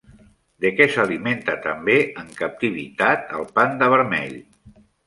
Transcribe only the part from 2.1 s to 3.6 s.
en captivitat el